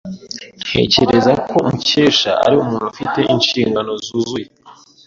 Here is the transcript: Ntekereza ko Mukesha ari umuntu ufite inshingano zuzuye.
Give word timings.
Ntekereza 0.69 1.33
ko 1.47 1.57
Mukesha 1.67 2.31
ari 2.45 2.55
umuntu 2.63 2.85
ufite 2.93 3.19
inshingano 3.33 3.91
zuzuye. 4.05 4.47